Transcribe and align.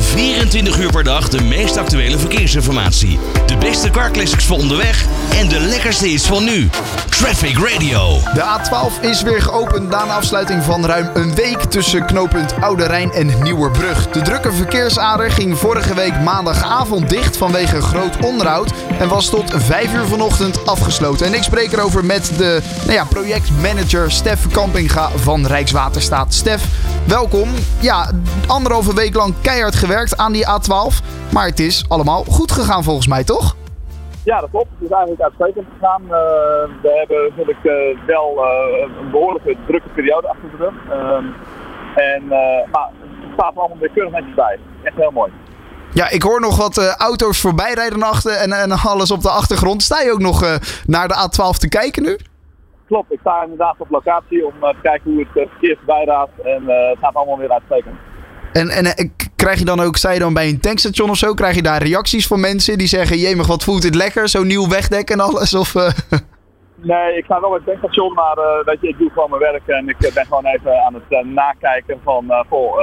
24 0.00 0.78
uur 0.78 0.90
per 0.90 1.04
dag 1.04 1.28
de 1.28 1.42
meest 1.42 1.76
actuele 1.76 2.18
verkeersinformatie. 2.18 3.18
De 3.46 3.56
beste 3.56 3.90
carclassics 3.90 4.44
voor 4.44 4.58
onderweg 4.58 5.06
en 5.38 5.48
de 5.48 5.60
lekkerste 5.60 6.06
hits 6.06 6.26
van 6.26 6.44
nu. 6.44 6.68
Traffic 7.18 7.58
Radio. 7.58 8.18
De 8.34 8.58
A12 8.58 9.00
is 9.00 9.22
weer 9.22 9.42
geopend 9.42 9.88
na 9.88 10.02
afsluiting 10.02 10.62
van 10.62 10.86
ruim 10.86 11.10
een 11.14 11.34
week 11.34 11.58
tussen 11.60 12.06
knooppunt 12.06 12.54
Oude 12.60 12.86
Rijn 12.86 13.12
en 13.12 13.42
Nieuwerbrug. 13.42 14.08
De 14.08 14.22
drukke 14.22 14.52
verkeersader 14.52 15.30
ging 15.30 15.58
vorige 15.58 15.94
week 15.94 16.20
maandagavond 16.20 17.08
dicht 17.08 17.36
vanwege 17.36 17.80
groot 17.82 18.16
onderhoud 18.24 18.72
en 18.98 19.08
was 19.08 19.30
tot 19.30 19.52
5 19.54 19.94
uur 19.94 20.06
vanochtend 20.06 20.66
afgesloten. 20.66 21.26
En 21.26 21.34
ik 21.34 21.42
spreek 21.42 21.72
erover 21.72 22.04
met 22.04 22.32
de 22.36 22.62
nou 22.80 22.92
ja, 22.92 23.04
projectmanager 23.04 24.10
Stef 24.10 24.46
Kampinga 24.52 25.10
van 25.16 25.46
Rijkswaterstaat. 25.46 26.34
Stef, 26.34 26.64
welkom. 27.06 27.48
Ja, 27.80 28.10
anderhalve 28.46 28.94
week 28.94 29.14
lang 29.14 29.34
keihard 29.40 29.74
gewerkt 29.74 30.16
aan 30.16 30.32
die 30.32 30.46
A12, 30.46 30.94
maar 31.32 31.46
het 31.46 31.60
is 31.60 31.84
allemaal 31.88 32.24
goed 32.28 32.52
gegaan 32.52 32.84
volgens 32.84 33.06
mij, 33.06 33.24
toch? 33.24 33.57
Ja, 34.30 34.40
dat 34.40 34.50
klopt. 34.50 34.70
Het 34.70 34.90
is 34.90 34.90
eigenlijk 34.90 35.22
uitstekend 35.22 35.66
gegaan. 35.72 36.02
Uh, 36.02 36.10
we 36.82 36.90
hebben 36.98 37.18
natuurlijk 37.28 37.64
uh, 37.64 38.06
wel 38.06 38.34
uh, 38.36 38.98
een 39.00 39.10
behoorlijke 39.10 39.56
drukke 39.66 39.88
periode 39.88 40.28
achter 40.28 40.50
de 40.50 40.56
rug. 40.56 40.74
Ehm, 40.90 41.24
en, 41.94 42.26
maar 42.72 42.88
het 43.00 43.32
staat 43.32 43.56
allemaal 43.56 43.78
weer 43.78 43.90
keurig 43.90 44.12
netjes 44.12 44.34
bij. 44.34 44.58
Echt 44.82 44.96
heel 44.96 45.10
mooi. 45.10 45.32
Ja, 45.92 46.10
ik 46.10 46.22
hoor 46.22 46.40
nog 46.40 46.56
wat 46.56 46.96
auto's 46.98 47.40
voorbij 47.40 47.72
rijden 47.74 48.02
achter 48.02 48.32
en, 48.32 48.52
en 48.52 48.70
alles 48.70 49.10
op 49.10 49.20
de 49.20 49.30
achtergrond. 49.30 49.82
Sta 49.82 50.00
je 50.00 50.12
ook 50.12 50.20
nog 50.20 50.58
naar 50.86 51.08
de 51.08 51.14
A12 51.14 51.58
te 51.58 51.68
kijken 51.68 52.02
nu? 52.02 52.18
Klopt, 52.86 53.12
ik 53.12 53.18
sta 53.20 53.42
inderdaad 53.42 53.74
op 53.78 53.90
locatie 53.90 54.46
om 54.46 54.52
te 54.60 54.74
kijken 54.82 55.10
hoe 55.10 55.26
het 55.32 55.48
verkeer 55.50 55.76
voorbij 55.76 56.04
raadt. 56.04 56.40
En 56.44 56.62
het 56.66 56.98
gaat 57.00 57.14
allemaal 57.14 57.38
weer 57.38 57.52
uitstekend. 57.52 57.96
En, 58.52 58.68
en 58.68 59.12
krijg 59.38 59.58
je 59.58 59.64
dan 59.64 59.80
ook, 59.80 59.96
zei 59.96 60.14
je 60.14 60.20
dan 60.20 60.34
bij 60.34 60.48
een 60.48 60.60
tankstation 60.60 61.10
of 61.10 61.16
zo, 61.16 61.34
krijg 61.34 61.54
je 61.54 61.62
daar 61.62 61.82
reacties 61.82 62.26
van 62.26 62.40
mensen 62.40 62.78
die 62.78 62.86
zeggen: 62.86 63.18
Jemig, 63.18 63.46
wat 63.46 63.64
voelt 63.64 63.82
dit 63.82 63.94
lekker? 63.94 64.28
Zo'n 64.28 64.46
nieuw 64.46 64.68
wegdek 64.68 65.10
en 65.10 65.20
alles? 65.20 65.54
Of, 65.54 65.74
uh... 65.74 65.88
Nee, 66.80 67.16
ik 67.16 67.24
sta 67.24 67.40
wel 67.40 67.50
bij 67.50 67.58
het 67.58 67.66
tankstation, 67.66 68.14
maar 68.14 68.38
uh, 68.38 68.64
weet 68.64 68.78
je, 68.80 68.88
ik 68.88 68.98
doe 68.98 69.10
gewoon 69.10 69.30
mijn 69.30 69.42
werk 69.42 69.66
en 69.66 69.88
ik 69.88 69.96
ben 70.14 70.26
gewoon 70.26 70.46
even 70.46 70.84
aan 70.84 70.94
het 70.94 71.26
nakijken 71.34 72.00
van 72.04 72.24
goh, 72.48 72.76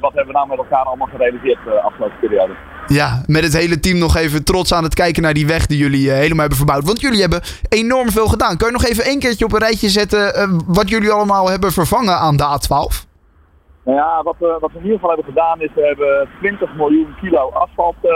wat 0.00 0.12
hebben 0.14 0.26
we 0.26 0.32
nou 0.32 0.48
met 0.48 0.58
elkaar 0.58 0.84
allemaal 0.84 1.06
gerealiseerd 1.06 1.58
de 1.64 1.80
afgelopen 1.80 2.18
periode. 2.20 2.52
Ja, 2.86 3.22
met 3.26 3.42
het 3.42 3.52
hele 3.52 3.80
team 3.80 3.98
nog 3.98 4.16
even 4.16 4.44
trots 4.44 4.74
aan 4.74 4.84
het 4.84 4.94
kijken 4.94 5.22
naar 5.22 5.34
die 5.34 5.46
weg 5.46 5.66
die 5.66 5.78
jullie 5.78 6.10
helemaal 6.10 6.38
hebben 6.38 6.56
verbouwd. 6.56 6.84
Want 6.84 7.00
jullie 7.00 7.20
hebben 7.20 7.40
enorm 7.68 8.10
veel 8.10 8.26
gedaan. 8.26 8.56
Kun 8.56 8.66
je 8.66 8.72
nog 8.72 8.84
even 8.84 9.04
één 9.04 9.18
keertje 9.18 9.44
op 9.44 9.52
een 9.52 9.58
rijtje 9.58 9.88
zetten 9.88 10.62
wat 10.66 10.88
jullie 10.88 11.10
allemaal 11.10 11.50
hebben 11.50 11.72
vervangen 11.72 12.18
aan 12.18 12.36
de 12.36 12.44
A12? 12.44 13.11
Nou 13.84 13.96
ja, 13.96 14.22
wat 14.22 14.36
we, 14.38 14.56
wat 14.60 14.70
in 14.70 14.82
ieder 14.82 14.92
geval 14.92 15.08
hebben 15.08 15.32
gedaan 15.32 15.60
is, 15.60 15.70
we 15.74 15.86
hebben 15.86 16.28
20 16.38 16.74
miljoen 16.74 17.14
kilo 17.20 17.50
asfalt 17.50 17.96
uh, 18.02 18.12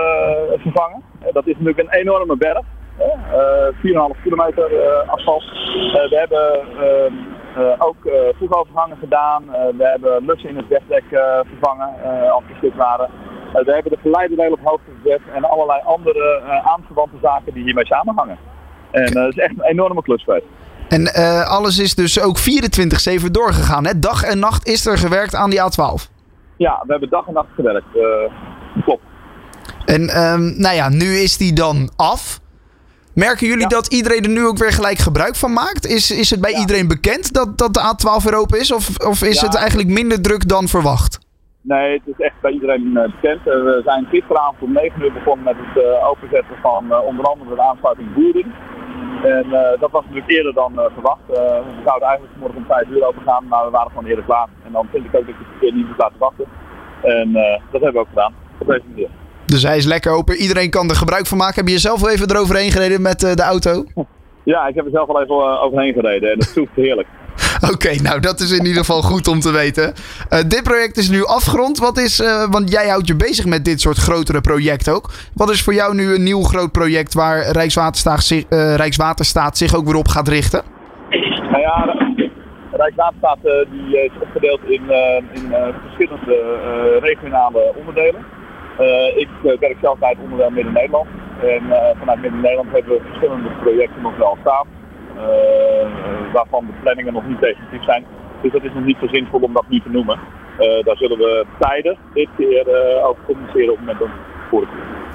vervangen. 0.56 1.02
Uh, 1.20 1.32
dat 1.32 1.46
is 1.46 1.52
natuurlijk 1.52 1.78
een 1.78 1.98
enorme 2.00 2.36
berg. 2.36 2.64
Uh, 2.98 4.14
4,5 4.16 4.22
kilometer 4.22 4.90
asfalt. 5.06 5.44
we 5.92 6.16
hebben 6.18 6.60
ehm, 6.80 7.82
ook 7.82 7.96
voegovergangen 8.38 8.96
gedaan. 8.96 9.44
we 9.76 9.84
hebben 9.84 10.24
lussen 10.26 10.48
in 10.48 10.56
het 10.56 10.68
wegdek 10.68 11.04
vervangen 11.48 11.88
als 12.30 12.42
die 12.46 12.56
stuk 12.56 12.74
waren. 12.74 13.10
we 13.52 13.72
hebben 13.72 13.92
de 13.92 13.98
geleiderdelen 14.02 14.52
op 14.52 14.60
hoogte 14.64 14.90
gezet 15.02 15.20
en 15.34 15.44
allerlei 15.44 15.80
andere 15.84 16.40
aanverwante 16.64 17.16
zaken 17.22 17.54
die 17.54 17.64
hiermee 17.64 17.86
samenhangen. 17.86 18.38
En 18.90 19.12
dat 19.12 19.28
is 19.28 19.38
echt 19.38 19.52
een 19.58 19.64
enorme 19.64 20.02
klus 20.02 20.24
geweest. 20.24 20.46
En 20.96 21.02
uh, 21.02 21.48
alles 21.48 21.78
is 21.78 21.94
dus 21.94 22.20
ook 22.20 22.38
24-7 22.38 23.30
doorgegaan. 23.30 23.86
Hè? 23.86 23.98
Dag 23.98 24.22
en 24.22 24.38
nacht 24.38 24.66
is 24.66 24.86
er 24.86 24.98
gewerkt 24.98 25.34
aan 25.34 25.50
die 25.50 25.60
A12. 25.60 25.98
Ja, 26.56 26.82
we 26.86 26.90
hebben 26.90 27.08
dag 27.08 27.26
en 27.26 27.32
nacht 27.32 27.48
gewerkt. 27.54 27.86
Uh, 27.94 28.82
klopt. 28.84 29.02
En 29.84 30.02
um, 30.22 30.60
nou 30.60 30.74
ja, 30.74 30.88
nu 30.88 31.16
is 31.16 31.36
die 31.36 31.52
dan 31.52 31.90
af. 31.96 32.40
Merken 33.14 33.46
jullie 33.46 33.62
ja. 33.62 33.68
dat 33.68 33.86
iedereen 33.86 34.22
er 34.22 34.30
nu 34.30 34.46
ook 34.46 34.58
weer 34.58 34.72
gelijk 34.72 34.98
gebruik 34.98 35.36
van 35.36 35.52
maakt? 35.52 35.86
Is, 35.86 36.10
is 36.10 36.30
het 36.30 36.40
bij 36.40 36.50
ja. 36.50 36.58
iedereen 36.58 36.88
bekend 36.88 37.32
dat, 37.32 37.58
dat 37.58 37.74
de 37.74 37.80
A12 37.80 38.24
weer 38.24 38.38
open 38.38 38.60
is? 38.60 38.72
Of, 38.72 38.98
of 38.98 39.22
is 39.22 39.40
ja. 39.40 39.46
het 39.46 39.56
eigenlijk 39.56 39.88
minder 39.88 40.22
druk 40.22 40.48
dan 40.48 40.68
verwacht? 40.68 41.18
Nee, 41.60 41.92
het 41.92 42.06
is 42.06 42.24
echt 42.24 42.40
bij 42.40 42.52
iedereen 42.52 42.86
uh, 42.86 43.02
bekend. 43.02 43.44
we 43.44 43.80
zijn 43.84 44.06
gisteravond 44.10 44.62
om 44.62 44.72
9 44.72 45.02
uur 45.02 45.12
begonnen 45.12 45.44
met 45.44 45.56
het 45.58 46.02
openzetten 46.02 46.56
van 46.62 46.92
onder 47.04 47.24
andere 47.24 47.54
de 47.54 47.62
aansluiting 47.62 48.14
Boering. 48.14 48.52
En 49.22 49.46
uh, 49.46 49.80
dat 49.80 49.90
was 49.90 50.02
natuurlijk 50.02 50.30
eerder 50.30 50.54
dan 50.54 50.72
uh, 50.72 50.84
verwacht. 50.92 51.20
Uh, 51.30 51.36
we 51.36 51.82
zouden 51.84 52.08
eigenlijk 52.08 52.36
morgen 52.38 52.56
om 52.56 52.64
5 52.68 52.88
uur 52.88 53.06
open 53.06 53.22
gaan, 53.22 53.44
maar 53.48 53.64
we 53.64 53.70
waren 53.70 53.90
gewoon 53.90 54.06
eerder 54.06 54.24
klaar. 54.24 54.48
En 54.64 54.72
dan 54.72 54.88
vind 54.92 55.04
ik 55.04 55.14
ook 55.14 55.26
dat 55.26 55.34
je 55.34 55.44
het 55.44 55.50
verkeer 55.50 55.72
niet 55.72 55.86
moet 55.86 55.98
laten 55.98 56.18
wachten. 56.18 56.44
En 57.02 57.32
dat 57.72 57.82
hebben 57.82 57.92
we 57.92 57.98
ook 57.98 58.08
gedaan, 58.08 58.34
op 58.58 58.66
deze 58.66 58.82
manier. 58.88 59.08
Dus 59.44 59.62
hij 59.62 59.76
is 59.76 59.84
lekker 59.84 60.12
open. 60.12 60.36
Iedereen 60.36 60.70
kan 60.70 60.88
er 60.88 60.96
gebruik 60.96 61.26
van 61.26 61.38
maken. 61.38 61.54
Heb 61.54 61.68
je 61.68 61.78
zelf 61.78 62.00
wel 62.00 62.10
even 62.10 62.30
eroverheen 62.30 62.70
gereden 62.70 63.02
met 63.02 63.20
de 63.20 63.42
auto? 63.42 63.84
Ja, 64.42 64.66
ik 64.66 64.74
heb 64.74 64.84
er 64.84 64.90
zelf 64.90 65.08
al 65.08 65.22
even 65.22 65.60
overheen 65.60 65.92
gereden 65.92 66.30
en 66.30 66.38
dat 66.38 66.48
voelt 66.54 66.68
heerlijk. 66.74 67.08
Oké, 67.72 68.02
nou 68.02 68.20
dat 68.20 68.40
is 68.40 68.50
in 68.58 68.66
ieder 68.66 68.84
geval 68.84 69.02
goed 69.02 69.28
om 69.28 69.40
te 69.40 69.52
weten. 69.52 69.94
Uh, 70.30 70.38
dit 70.48 70.62
project 70.62 70.96
is 70.96 71.10
nu 71.10 71.24
afgerond. 71.24 71.78
Wat 71.78 71.98
is, 71.98 72.20
uh, 72.20 72.44
want 72.50 72.70
jij 72.70 72.88
houdt 72.88 73.08
je 73.08 73.16
bezig 73.16 73.46
met 73.46 73.64
dit 73.64 73.80
soort 73.80 73.96
grotere 73.96 74.40
projecten 74.40 74.94
ook. 74.94 75.10
Wat 75.34 75.50
is 75.50 75.62
voor 75.62 75.74
jou 75.74 75.94
nu 75.94 76.14
een 76.14 76.22
nieuw 76.22 76.42
groot 76.42 76.72
project 76.72 77.14
waar 77.14 77.50
Rijkswaterstaat 77.50 78.22
zich, 78.22 78.44
uh, 78.50 78.74
Rijkswaterstaat 78.74 79.56
zich 79.56 79.74
ook 79.76 79.84
weer 79.86 79.96
op 79.96 80.08
gaat 80.08 80.28
richten? 80.28 80.62
Nou 81.50 81.60
ja, 81.60 81.96
Rijkswaterstaat 82.72 83.38
die 83.70 84.04
is 84.04 84.10
opgedeeld 84.20 84.60
in, 84.64 84.82
in 85.32 85.54
verschillende 85.82 86.36
regionale 87.00 87.74
onderdelen. 87.76 88.24
ik 89.16 89.28
werk 89.60 89.76
zelf 89.80 89.98
bij 89.98 90.08
het 90.08 90.18
onderdeel 90.22 90.50
Midden-Nederland. 90.50 91.06
En 91.42 91.62
vanuit 91.98 92.20
Midden-Nederland 92.20 92.72
hebben 92.72 92.92
we 92.92 93.00
verschillende 93.08 93.48
projecten 93.62 94.02
nog 94.02 94.16
wel 94.16 94.36
staan. 94.40 94.66
Eh, 95.16 96.32
waarvan 96.32 96.66
de 96.66 96.72
planningen 96.82 97.12
nog 97.12 97.26
niet 97.26 97.40
definitief 97.40 97.84
zijn. 97.84 98.04
Dus 98.42 98.52
dat 98.52 98.62
is 98.62 98.72
nog 98.74 98.84
niet 98.84 98.96
zo 99.00 99.06
zinvol 99.06 99.40
om 99.40 99.52
dat 99.52 99.64
nu 99.68 99.80
te 99.80 99.88
noemen. 99.88 100.18
Eh, 100.58 100.84
daar 100.84 100.96
zullen 100.96 101.18
we 101.18 101.46
tijden 101.58 101.96
dit 102.14 102.28
keer 102.36 102.68
eh, 102.68 103.06
over 103.06 103.22
communiceren 103.26 103.72
op 103.72 103.78
het 103.78 103.86
moment 103.86 103.98
dat 103.98 104.08
het 104.08 104.68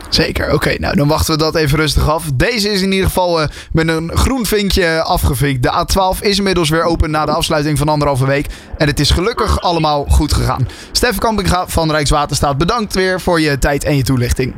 Zeker, 0.09 0.53
oké. 0.53 0.75
nou, 0.79 0.95
dan 0.95 1.07
wachten 1.07 1.33
we 1.33 1.39
dat 1.39 1.55
even 1.55 1.77
rustig 1.77 2.09
af. 2.09 2.31
Deze 2.33 2.69
is 2.69 2.81
in 2.81 2.91
ieder 2.91 3.07
geval 3.07 3.41
uh, 3.41 3.47
met 3.71 3.87
een 3.87 4.11
groen 4.13 4.45
vinkje 4.45 5.01
afgevinkt. 5.01 5.63
De 5.63 5.85
A12 5.85 6.21
is 6.21 6.37
inmiddels 6.37 6.69
weer 6.69 6.83
open 6.83 7.11
na 7.11 7.25
de 7.25 7.31
afsluiting 7.31 7.77
van 7.77 7.87
anderhalve 7.87 8.25
week. 8.25 8.47
En 8.77 8.87
het 8.87 8.99
is 8.99 9.11
gelukkig 9.11 9.61
allemaal 9.61 10.05
goed 10.05 10.33
gegaan. 10.33 10.67
Stef 10.91 11.17
Kampinga 11.17 11.67
van 11.67 11.91
Rijkswaterstaat, 11.91 12.57
bedankt 12.57 12.93
weer 12.93 13.21
voor 13.21 13.41
je 13.41 13.57
tijd 13.57 13.83
en 13.83 13.95
je 13.95 14.03
toelichting. 14.03 14.55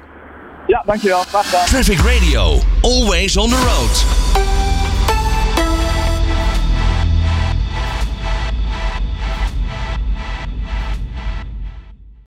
Ja, 0.67 0.83
dankjewel. 0.85 1.19
Graag 1.19 1.49
gedaan. 1.49 1.65
Traffic 1.65 1.99
Radio, 1.99 2.59
always 2.81 3.37
on 3.37 3.49
the 3.49 3.55
road. 3.55 4.42